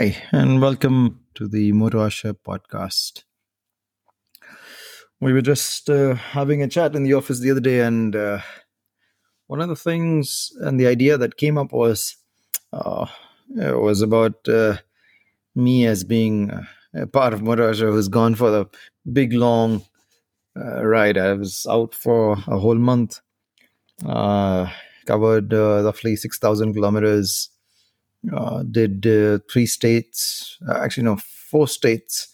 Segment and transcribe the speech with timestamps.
[0.00, 3.24] Hi, and welcome to the Moto podcast.
[5.20, 8.38] We were just uh, having a chat in the office the other day, and uh,
[9.46, 12.16] one of the things and the idea that came up was
[12.72, 13.08] uh,
[13.54, 14.78] it was about uh,
[15.54, 16.62] me as being uh,
[16.94, 18.64] a part of Moto Asha who's gone for the
[19.12, 19.82] big long
[20.56, 21.18] uh, ride.
[21.18, 23.20] I was out for a whole month,
[24.02, 27.50] covered roughly six thousand kilometers
[28.70, 32.28] did uh, three states, uh, actually no, four states,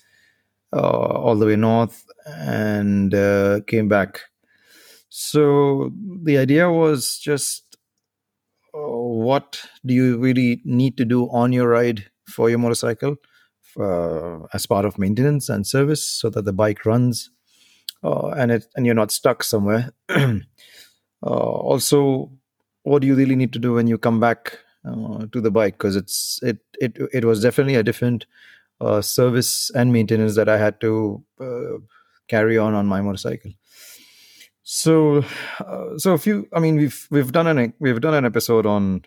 [0.72, 4.20] uh, all the way north, and uh, came back.
[5.09, 7.76] So the idea was just,
[8.74, 13.16] uh, what do you really need to do on your ride for your motorcycle,
[13.78, 17.30] uh, as part of maintenance and service, so that the bike runs,
[18.02, 19.92] uh, and it and you're not stuck somewhere.
[20.10, 20.40] uh,
[21.23, 22.30] also,
[22.82, 25.74] what do you really need to do when you come back uh, to the bike
[25.74, 28.26] because it's it it it was definitely a different
[28.80, 31.79] uh, service and maintenance that I had to uh,
[32.29, 33.52] carry on on my motorcycle.
[34.62, 35.24] So,
[35.60, 36.48] uh, so a few.
[36.52, 39.02] I mean, we've we've done an we've done an episode on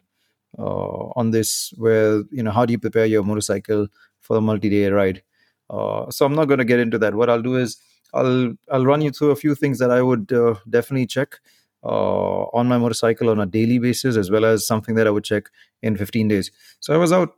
[0.58, 3.88] uh, on this where you know how do you prepare your motorcycle
[4.22, 5.22] for a multi-day ride.
[5.70, 7.14] Uh, so I'm not going to get into that.
[7.14, 7.78] What I'll do is
[8.14, 10.28] I'll I'll run you through a few things that I would
[10.70, 11.40] definitely check
[11.84, 15.24] uh, on my motorcycle on a daily basis, as well as something that I would
[15.24, 15.46] check
[15.82, 16.52] in 15 days.
[16.80, 17.36] So I was out,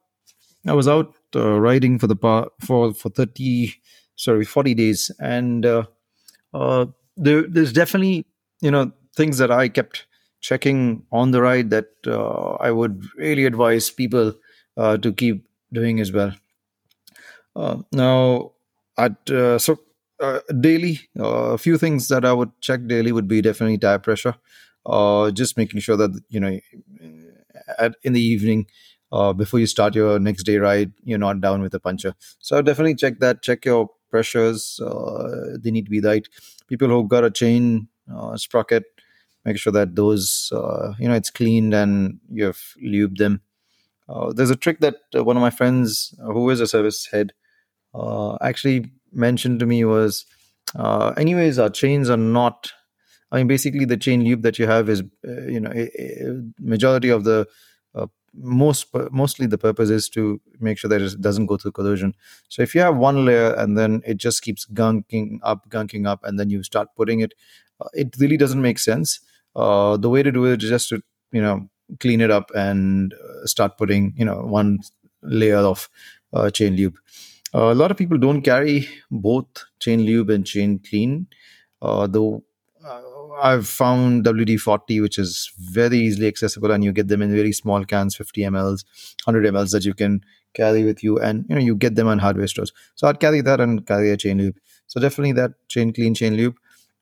[0.67, 3.73] I was out uh, riding for the pa- for for 30,
[4.15, 5.83] sorry, 40 days, and uh,
[6.53, 6.85] uh,
[7.17, 8.25] there, there's definitely
[8.61, 10.07] you know things that I kept
[10.41, 14.33] checking on the ride that uh, I would really advise people
[14.77, 16.33] uh, to keep doing as well.
[17.91, 18.51] Now,
[18.97, 19.77] at uh, so
[20.21, 23.99] uh, daily, uh, a few things that I would check daily would be definitely tire
[23.99, 24.35] pressure.
[24.85, 26.59] Uh, just making sure that you know,
[27.77, 28.67] at, in the evening,
[29.37, 32.13] before you start your next day ride, you're not down with a puncture.
[32.39, 33.41] So definitely check that.
[33.41, 34.79] Check your pressures;
[35.61, 36.27] they need to be right.
[36.67, 37.87] People who've got a chain
[38.35, 38.83] sprocket,
[39.45, 43.41] make sure that those uh, you know it's cleaned and you've lubed them.
[44.09, 47.33] Uh, there's a trick that one of my friends, who is a service head,
[48.41, 50.25] actually mentioned to me was,
[50.75, 52.71] uh, anyways, our chains are not.
[53.31, 56.41] I mean, basically, the chain loop that you have is, uh, you know, a, a
[56.59, 57.47] majority of the
[57.95, 62.13] uh, most mostly the purpose is to make sure that it doesn't go through corrosion.
[62.49, 66.23] So if you have one layer and then it just keeps gunking up, gunking up,
[66.23, 67.33] and then you start putting it,
[67.79, 69.19] uh, it really doesn't make sense.
[69.55, 71.01] Uh, the way to do it is just to
[71.31, 74.79] you know clean it up and uh, start putting you know one
[75.23, 75.89] layer of
[76.53, 76.97] chain lube.
[77.53, 81.27] Uh, a lot of people don't carry both chain lube and chain clean.
[81.81, 82.43] Uh, though
[82.85, 83.01] uh,
[83.41, 87.51] I've found WD 40, which is very easily accessible, and you get them in very
[87.51, 88.85] small cans, 50 mLs,
[89.25, 90.21] 100 mLs that you can
[90.53, 92.71] carry with you, and you know you get them on hardware stores.
[92.95, 94.57] So I'd carry that and carry a chain lube.
[94.87, 96.55] So definitely that chain clean chain lube.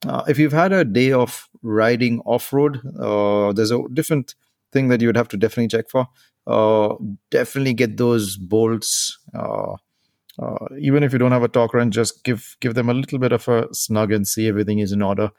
[0.08, 4.36] Uh, if you've had a day of riding off road, uh, there's a different
[4.72, 6.08] thing that you would have to definitely check for.
[6.48, 6.96] Uh,
[7.30, 9.20] definitely get those bolts.
[10.42, 13.20] Uh, even if you don't have a torque wrench, just give give them a little
[13.20, 15.32] bit of a snug and see everything is in order.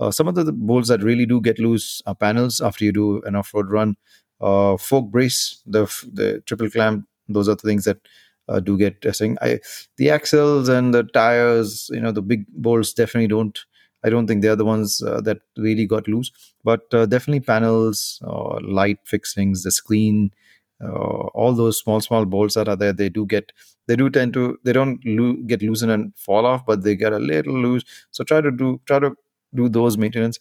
[0.00, 3.20] Uh, some of the bolts that really do get loose are panels after you do
[3.22, 3.96] an off-road run.
[4.40, 7.98] Uh, fork brace, the the triple clamp, those are the things that
[8.48, 9.36] uh, do get testing.
[9.40, 9.60] I
[9.96, 13.58] the axles and the tires, you know, the big bolts definitely don't.
[14.04, 16.30] I don't think they're the ones uh, that really got loose,
[16.62, 18.22] but definitely panels,
[18.62, 20.30] light fixings, the screen,
[20.80, 23.52] all those small small bolts that are there they do get
[23.86, 27.12] they do tend to they don't lo- get loosened and fall off but they get
[27.12, 27.84] a little loose.
[28.10, 29.16] So try to do try to
[29.54, 30.38] do those maintenance.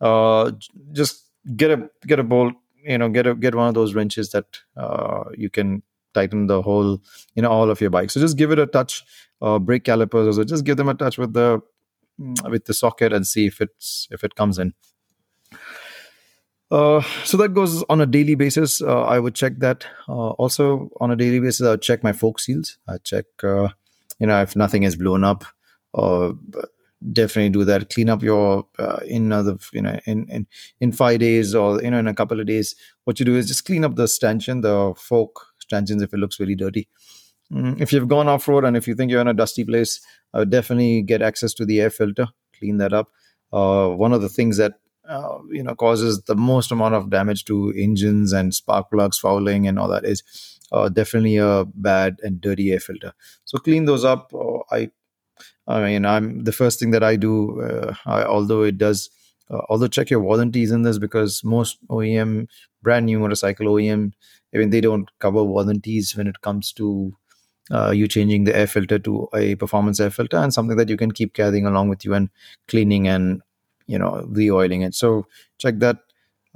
[0.00, 0.52] Uh
[0.92, 1.24] just
[1.56, 4.46] get a get a bolt you know get a get one of those wrenches that
[4.76, 5.82] uh you can
[6.14, 7.00] tighten the whole
[7.34, 9.04] you know all of your bike so just give it a touch
[9.42, 11.60] uh brake calipers also just give them a touch with the
[12.48, 14.74] with the socket and see if it's if it comes in
[16.70, 18.80] uh, so that goes on a daily basis.
[18.80, 19.86] Uh, I would check that.
[20.08, 22.78] Uh, also on a daily basis, I would check my fork seals.
[22.88, 23.68] I check, uh,
[24.18, 25.44] you know, if nothing is blown up.
[25.92, 26.32] Uh,
[27.12, 27.90] definitely do that.
[27.90, 28.66] Clean up your
[29.04, 30.46] in another, you know, in, in
[30.80, 32.76] in five days or you know in a couple of days.
[33.04, 36.38] What you do is just clean up the stanchion, the fork stanchions, if it looks
[36.38, 36.88] really dirty.
[37.52, 40.00] Mm, if you've gone off road and if you think you're in a dusty place,
[40.48, 42.28] definitely get access to the air filter.
[42.56, 43.08] Clean that up.
[43.50, 44.74] one of the things that
[45.08, 49.66] uh, you know causes the most amount of damage to engines and spark plugs fouling
[49.66, 50.22] and all that is
[50.72, 53.12] uh, definitely a bad and dirty air filter.
[53.44, 54.32] So clean those up.
[54.34, 54.90] Uh, i
[55.66, 59.10] i mean i'm the first thing that i do uh, I, although it does
[59.50, 62.46] uh, although check your warranties in this because most OEM
[62.82, 64.12] brand new motorcycle OEM
[64.54, 67.16] I mean they don't cover warranties when it comes to
[67.70, 70.96] uh, you changing the air filter to a performance air filter and something that you
[70.96, 72.30] can keep carrying along with you and
[72.68, 73.42] cleaning and
[73.90, 74.94] you know re-oiling it.
[74.94, 75.26] So
[75.58, 75.98] check that.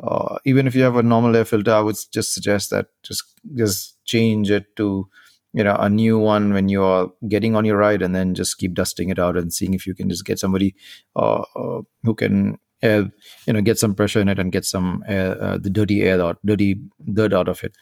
[0.02, 3.22] Uh, even if you have a normal air filter i would just suggest that just
[3.54, 5.08] just change it to
[5.52, 8.58] you know a new one when you are getting on your ride and then just
[8.58, 10.74] keep dusting it out and seeing if you can just get somebody
[11.14, 13.10] uh, uh, who can air,
[13.46, 16.20] you know get some pressure in it and get some air, uh, the dirty air
[16.20, 16.80] out dirty
[17.12, 17.76] dirt out of it.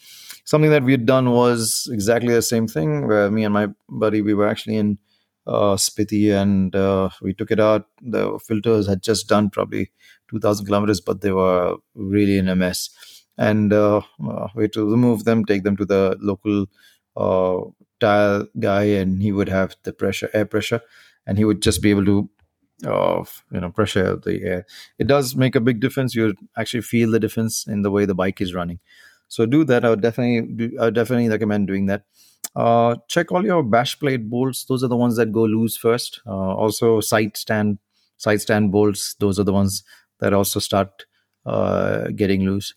[0.44, 4.20] Something that we had done was exactly the same thing where me and my buddy
[4.20, 4.98] we were actually in
[5.46, 7.86] uh, Spiti and uh, we took it out.
[8.00, 9.90] The filters had just done probably
[10.30, 12.90] 2000 kilometers but they were really in a mess.
[13.38, 16.66] And uh, uh, we had to remove them take them to the local
[17.16, 17.58] uh,
[18.00, 20.80] tile guy and he would have the pressure air pressure
[21.26, 22.30] and he would just be able to
[22.86, 24.66] uh, you know pressure the air.
[24.98, 26.14] It does make a big difference.
[26.14, 28.80] You actually feel the difference in the way the bike is running.
[29.28, 29.84] So do that.
[29.84, 32.04] I would definitely do, i would definitely recommend doing that
[32.56, 34.64] uh, check all your bash plate bolts.
[34.64, 36.20] Those are the ones that go loose first.
[36.26, 37.78] Uh, also side stand
[38.16, 39.14] side stand bolts.
[39.14, 39.82] Those are the ones
[40.20, 41.06] that also start
[41.46, 42.74] uh, getting loose.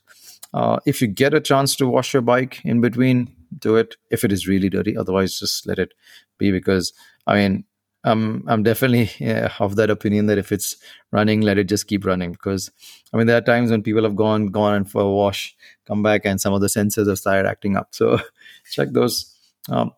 [0.53, 4.23] Uh, if you get a chance to wash your bike in between do it if
[4.23, 4.97] it is really dirty.
[4.97, 5.93] Otherwise just let it
[6.37, 6.93] be because
[7.27, 7.63] i mean
[8.03, 10.75] um, i'm definitely yeah, of that opinion that if it's
[11.11, 12.69] running let it just keep running because
[13.13, 15.55] i mean there are times when people have gone gone and for a wash
[15.87, 17.89] come back and some of the sensors have started acting up.
[17.91, 18.19] So
[18.71, 19.34] check those
[19.69, 19.91] um,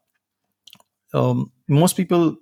[1.14, 2.38] um, most people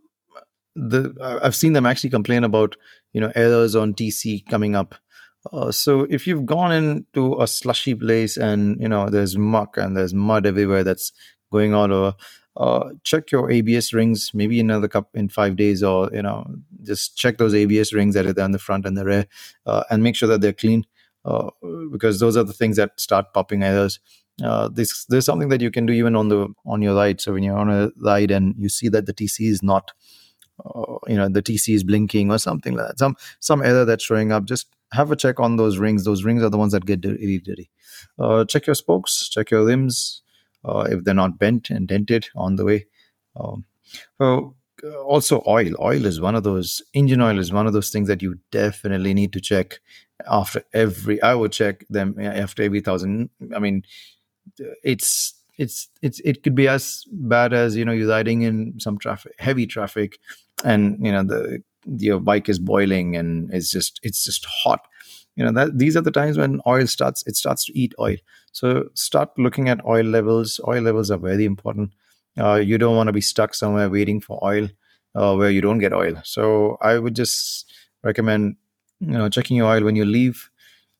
[0.75, 2.75] the i've seen them actually complain about
[3.13, 4.95] you know errors on tc coming up.
[5.53, 9.95] Uh, so if you've gone into a slushy place and you know there's muck and
[9.95, 11.11] there's mud everywhere that's
[11.51, 12.15] going all over,
[12.57, 16.45] uh, check your ABS rings maybe another cup in five days, or you know
[16.83, 19.27] just check those ABS rings that are there on the front and the rear,
[19.65, 20.85] uh, and make sure that they're clean,
[21.25, 21.49] uh,
[21.91, 23.99] because those are the things that start popping errors.
[24.43, 27.19] Uh, this there's something that you can do even on the on your ride.
[27.19, 29.91] So when you're on a ride and you see that the TC is not
[30.63, 32.99] uh, you know the TC is blinking or something like that.
[32.99, 34.45] Some some error that's showing up.
[34.45, 36.05] Just have a check on those rings.
[36.05, 37.69] Those rings are the ones that get dirty, dirty.
[38.19, 40.21] Uh, check your spokes, check your rims
[40.63, 42.85] uh, if they're not bent and dented on the way.
[43.35, 43.65] Um,
[44.17, 45.73] so Uh, also oil.
[45.79, 46.81] Oil is one of those.
[46.93, 49.79] Engine oil is one of those things that you definitely need to check
[50.29, 51.21] after every.
[51.21, 53.29] I would check them uh, after every thousand.
[53.55, 53.83] I mean,
[54.61, 58.79] uh, it's it's it's it could be as bad as you know you're riding in
[58.79, 60.19] some traffic, heavy traffic,
[60.63, 61.63] and you know the
[61.97, 64.81] your bike is boiling and it's just it's just hot
[65.35, 68.15] you know that these are the times when oil starts it starts to eat oil
[68.53, 71.91] so start looking at oil levels oil levels are very important
[72.39, 74.67] uh, you don't want to be stuck somewhere waiting for oil
[75.15, 76.15] uh, where you don't get oil.
[76.23, 77.71] So i would just
[78.03, 78.55] recommend
[78.99, 80.49] you know checking your oil when you leave.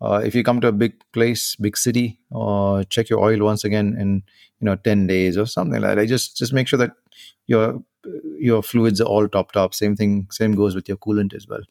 [0.02, 3.64] Uh, if you come to a big place big city or check your oil once
[3.64, 4.22] again in
[4.60, 6.08] you know 10 days or something like that.
[6.08, 6.92] Just just make sure that
[7.48, 7.82] your
[8.38, 9.74] your fluids are all topped up.
[9.74, 11.62] Same thing same goes with your coolant as well.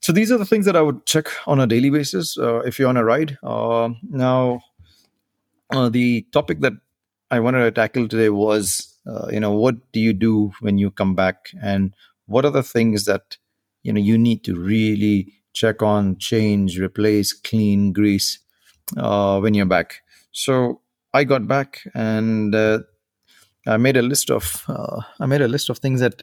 [0.00, 2.78] So these are the things that i would check on a daily basis uh, if
[2.78, 3.38] you're on a ride.
[3.42, 4.60] Uh, now
[5.70, 6.74] uh, the topic that
[7.30, 10.90] i wanted to tackle today was uh, you know what do you do when you
[10.90, 11.94] come back and
[12.26, 13.36] what are the things that
[13.82, 18.38] you know you need to really check on change replace clean grease
[18.96, 20.02] uh, when you're back
[20.32, 20.80] so
[21.14, 22.78] i got back and uh,
[23.66, 26.22] I made a list of uh, I made a list of things that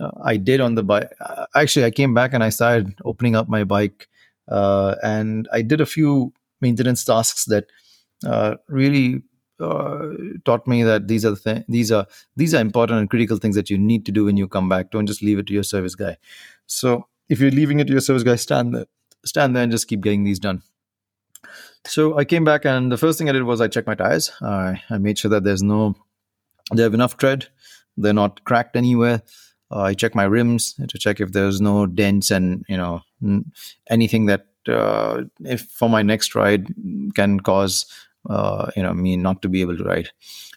[0.00, 1.10] uh, I did on the bike.
[1.20, 4.08] Uh, actually, I came back and I started opening up my bike,
[4.48, 7.66] and I did a few maintenance tasks that
[8.68, 9.22] really
[9.60, 10.08] uh,
[10.44, 12.06] taught me that these are the th- these are
[12.36, 14.90] these are important and critical things that you need to do when you come back.
[14.90, 16.16] Don't just leave it to your service guy.
[16.66, 18.86] So if you're leaving it to your service guy, stand there,
[19.24, 20.62] stand there, and just keep getting these done.
[21.86, 24.30] So I came back, and the first thing I did was I checked my tires.
[24.40, 25.94] I I made sure that there's no
[26.72, 27.48] they have enough tread.
[27.96, 29.22] They're not cracked anywhere.
[29.70, 33.02] Uh, I check my rims to check if there's no dents and you know
[33.88, 36.68] anything that uh, if for my next ride
[37.14, 37.86] can cause
[38.28, 40.10] uh, you know me not to be able to ride.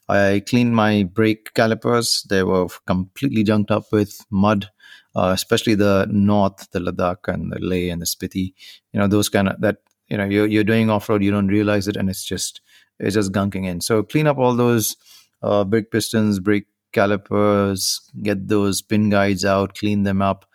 [0.07, 2.23] I cleaned my brake calipers.
[2.29, 4.69] They were completely junked up with mud,
[5.15, 8.53] uh, especially the north, the Ladakh and the Leh and the Spiti.
[8.93, 9.77] You know those kind of that.
[10.07, 12.61] You know you're you're doing off road, you don't realize it, and it's just
[12.99, 13.81] it's just gunking in.
[13.81, 14.95] So clean up all those
[15.41, 20.45] uh, brake pistons, brake calipers, get those pin guides out, clean them up.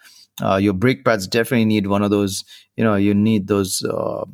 [0.42, 2.44] Uh, your brake pads definitely need one of those.
[2.76, 4.24] You know, you need those uh,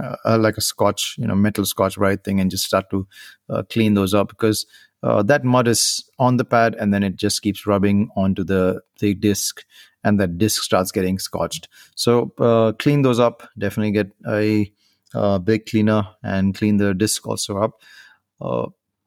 [0.00, 3.06] uh, like a scotch, you know, metal Scotch-Brite thing, and just start to
[3.50, 4.66] uh, clean those up because
[5.02, 8.82] uh, that mud is on the pad, and then it just keeps rubbing onto the
[9.00, 9.64] the disc,
[10.04, 11.68] and that disc starts getting scotched.
[11.94, 13.48] So uh, clean those up.
[13.58, 14.72] Definitely get a,
[15.14, 17.80] a brake cleaner and clean the disc also up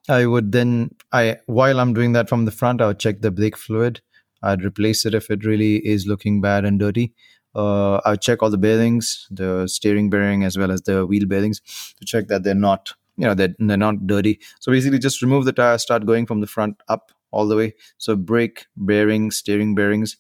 [0.09, 3.31] I would then I while I'm doing that from the front, I would check the
[3.31, 4.01] brake fluid.
[4.41, 7.13] I'd replace it if it really is looking bad and dirty.
[7.55, 11.61] Uh, I check all the bearings, the steering bearing as well as the wheel bearings,
[11.99, 14.39] to check that they're not you know they're, they're not dirty.
[14.59, 17.73] So basically, just remove the tire, start going from the front up all the way.
[17.97, 20.17] So brake, bearings, steering bearings.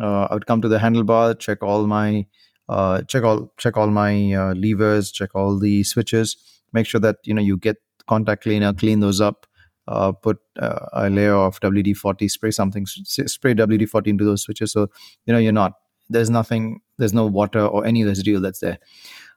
[0.00, 2.26] Uh, I would come to the handlebar, check all my
[2.68, 6.36] uh, check all check all my uh, levers, check all the switches.
[6.72, 9.46] Make sure that you know you get contact cleaner, clean those up.
[9.88, 14.42] Uh, put uh, a layer of WD forty, spray something, spray WD forty into those
[14.42, 14.88] switches, so
[15.26, 15.72] you know you're not
[16.10, 18.78] there's nothing, there's no water or any residue that's there.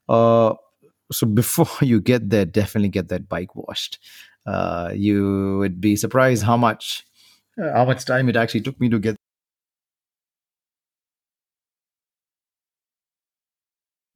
[0.09, 0.53] Uh,
[1.11, 3.99] so before you get there, definitely get that bike washed.
[4.45, 7.05] Uh, you would be surprised how much
[7.57, 9.15] how much time it actually took me to get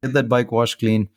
[0.04, 1.10] get that bike washed clean.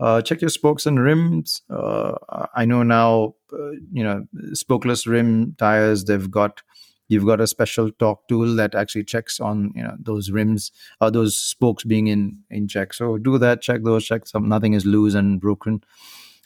[0.00, 1.62] Uh, check your spokes and rims.
[1.68, 2.14] Uh,
[2.54, 6.04] I know now, uh, you know, spokeless rim tires.
[6.04, 6.62] They've got
[7.08, 11.08] you've got a special torque tool that actually checks on you know those rims or
[11.08, 12.94] uh, those spokes being in in check.
[12.94, 13.62] So do that.
[13.62, 14.04] Check those.
[14.06, 15.82] Check some nothing is loose and broken.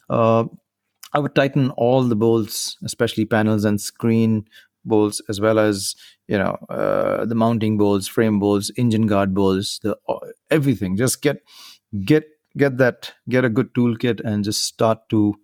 [0.09, 0.45] Uh,
[1.13, 4.47] I would tighten all the bolts, especially panels and screen
[4.85, 5.95] bolts, as well as
[6.29, 10.19] you know uh, the mounting bolts, frame bolts, engine guard bolts, the uh,
[10.51, 10.97] everything.
[10.97, 11.43] Just get
[12.05, 12.25] get
[12.57, 15.35] get that get a good toolkit and just start to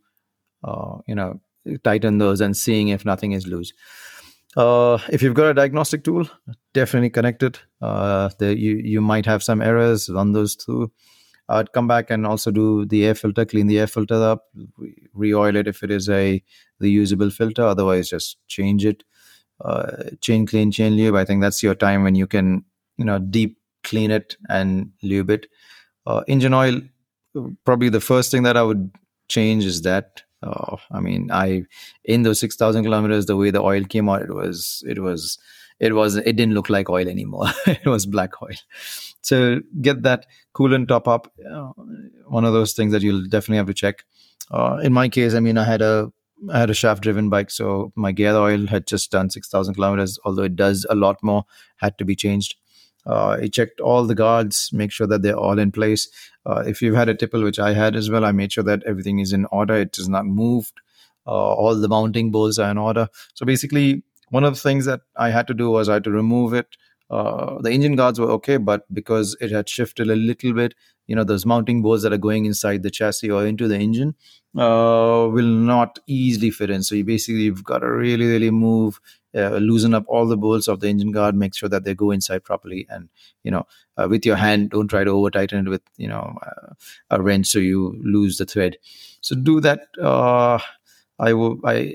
[0.64, 1.40] uh, you know
[1.84, 3.72] tighten those and seeing if nothing is loose
[4.58, 6.28] uh, if you've got a diagnostic tool
[6.74, 7.60] definitely connect it.
[7.80, 10.90] Uh, you you might have some errors run those through.
[11.48, 14.44] I'd come back and also do the air filter clean the air filter up
[15.14, 16.42] re-oil it if it is a
[16.82, 17.62] reusable filter.
[17.62, 19.04] Otherwise just change it.
[19.64, 21.16] Uh, chain clean chain lube.
[21.16, 22.64] I think that's your time when you can
[22.98, 25.46] you know deep clean it and lube it.
[26.06, 26.80] Uh, engine oil,
[27.64, 28.90] probably the first thing that I would
[29.28, 30.22] change is that.
[30.42, 31.64] Uh, I mean, I
[32.04, 35.38] in those six thousand kilometers, the way the oil came out, it was it was
[35.80, 37.47] it was it didn't look like oil anymore.
[37.66, 38.57] it was black oil.
[39.21, 41.33] So get that coolant top up.
[41.50, 41.73] Uh,
[42.26, 44.04] one of those things that you'll definitely have to check.
[44.50, 46.12] Uh, in my case, I mean, I had a
[46.52, 50.21] I had a shaft driven bike, so my gear oil had just done 6,000 kilometers,
[50.25, 51.45] although it does a lot more,
[51.78, 52.54] had to be changed.
[53.08, 56.08] Uh, I checked all the guards, make sure that they're all in place.
[56.44, 58.82] Uh, if you've had a tipple, which I had as well, I made sure that
[58.84, 59.74] everything is in order.
[59.74, 60.74] It is not moved.
[61.26, 63.08] Uh, all the mounting bolts are in order.
[63.34, 66.10] So basically, one of the things that I had to do was I had to
[66.10, 66.76] remove it.
[67.10, 70.74] Uh, the engine guards were okay, but because it had shifted a little bit,
[71.06, 74.14] you know, those mounting bolts that are going inside the chassis or into the engine
[74.58, 76.82] uh, will not easily fit in.
[76.82, 79.00] So you basically you've got to really, really move
[79.35, 82.11] uh, loosen up all the bolts of the engine guard make sure that they go
[82.11, 83.08] inside properly and
[83.44, 83.66] you know
[83.97, 86.73] uh, with your hand don't try to over tighten it with you know uh,
[87.11, 88.76] a wrench so you lose the thread.
[89.20, 90.58] So do that uh,
[91.18, 91.94] i will i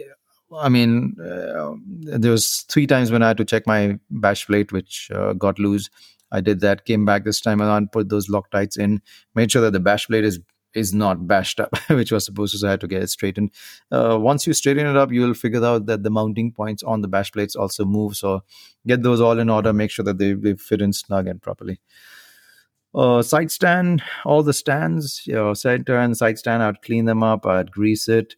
[0.60, 1.74] i mean uh,
[2.20, 5.60] there was three times when i had to check my bash plate which uh, got
[5.60, 5.90] loose.
[6.32, 9.04] I did that, came back this time around, put those Loctites in,
[9.36, 10.40] made sure that the bash plate is
[10.74, 12.60] is not bashed up, which was supposed to.
[12.60, 13.52] So I had to get it straightened.
[13.92, 17.08] Uh, once you straighten it up, you'll figure out that the mounting points on the
[17.08, 18.16] bash plates also move.
[18.16, 18.44] So
[18.88, 19.74] get those all in order.
[19.74, 21.80] Make sure that they, they fit in snug and properly.
[22.96, 27.24] Uh, side stand, all the stands, you know, center and side stand, I'd clean them
[27.24, 27.46] up.
[27.46, 28.36] I'd grease it.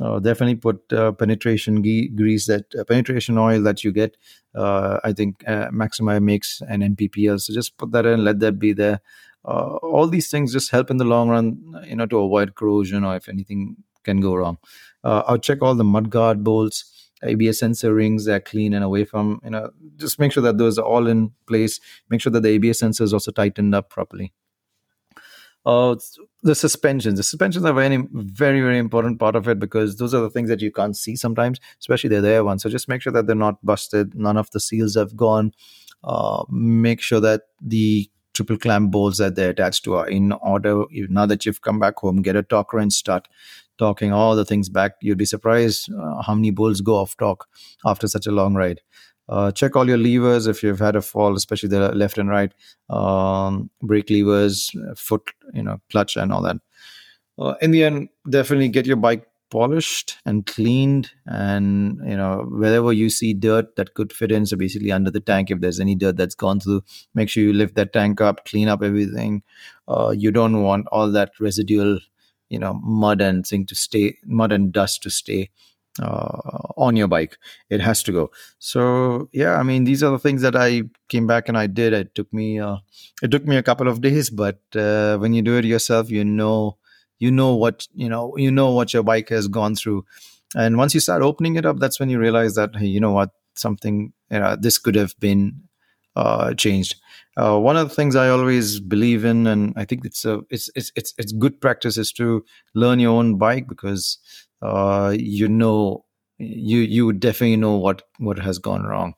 [0.00, 4.16] Uh, definitely put uh, penetration ge- grease that uh, penetration oil that you get.
[4.54, 8.58] Uh, I think uh, Maxima makes an MPPL, so just put that in, let that
[8.58, 9.00] be there
[9.48, 11.46] uh, all these things just help in the long run
[11.86, 14.58] you know to avoid corrosion or if anything can go wrong.
[15.04, 16.78] Uh, i'll check all the mudguard bolts
[17.22, 20.78] abs sensor rings they're clean and away from you know just make sure that those
[20.78, 21.80] are all in place.
[22.08, 24.32] Make sure that the abs sensor is also tightened up properly.
[25.66, 25.96] Uh,
[26.42, 27.18] the suspensions.
[27.18, 30.48] The suspensions are very very very important part of it because those are the things
[30.48, 32.62] that you can't see sometimes especially the there ones.
[32.62, 34.14] So just make sure that they're not busted.
[34.14, 35.52] None of the seals have gone.
[36.04, 40.84] Uh, make sure that the triple clamp bolts that they're attached to are in order.
[41.08, 43.26] Now that you've come back home, get a torque wrench, start
[43.80, 44.92] torquing all the things back.
[45.02, 47.46] You'd be surprised uh, how many bolts go off torque
[47.84, 48.80] after such a long ride.
[49.28, 52.52] Uh, check all your levers if you've had a fall, especially the left and right,
[52.88, 56.56] um, brake levers, foot, you know, clutch, and all that.
[57.38, 62.92] Uh, in the end, definitely get your bike polished and cleaned and you know wherever
[62.92, 65.94] you see dirt that could fit in so basically under the tank if there's any
[65.94, 66.82] dirt that's gone through
[67.14, 69.42] make sure you lift that tank up clean up everything.
[69.86, 71.98] Uh, you don't want all that residual
[72.48, 75.50] you know mud and thing to stay mud and dust to stay
[76.00, 77.36] uh, on your bike.
[77.70, 78.30] It has to go.
[78.58, 81.92] So yeah i mean these are the things that i came back and i did.
[81.92, 82.76] It took me uh,
[83.22, 86.24] it took me a couple of days but uh, when you do it yourself you
[86.24, 86.76] know
[87.18, 90.04] you know what you know you know what your bike has gone through
[90.56, 93.12] and once you start opening it up that's when you realize that hey you know
[93.12, 95.60] what something you know, this could have been
[96.16, 96.96] uh, changed
[97.36, 100.68] uh, one of the things I always believe in, and I think it's a it's
[100.74, 102.44] it's it's it's good practice, is to
[102.74, 104.18] learn your own bike because
[104.60, 106.04] uh, you know
[106.38, 109.14] you you definitely know what what has gone wrong.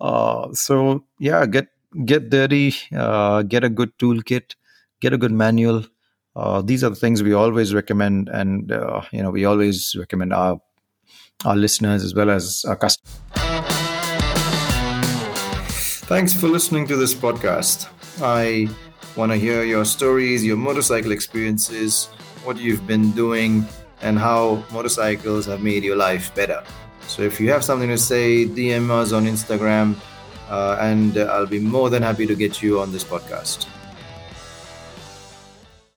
[0.00, 1.68] Uh, so yeah, get
[2.04, 4.54] get dirty, uh, get a good toolkit,
[5.00, 5.84] get a good manual.
[6.36, 10.34] Uh, these are the things we always recommend, and uh, you know we always recommend
[10.34, 10.60] our
[11.46, 13.18] our listeners as well as our customers.
[16.06, 17.88] Thanks for listening to this podcast.
[18.20, 18.68] I
[19.16, 22.06] want to hear your stories, your motorcycle experiences,
[22.44, 23.66] what you've been doing,
[24.02, 26.62] and how motorcycles have made your life better.
[27.08, 29.96] So if you have something to say, DM us on Instagram,
[30.50, 33.66] uh, and I'll be more than happy to get you on this podcast.